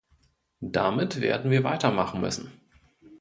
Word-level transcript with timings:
Damit 0.65 1.21
werden 1.21 1.51
wir 1.51 1.63
weitermachen 1.63 2.21
müssen. 2.21 2.49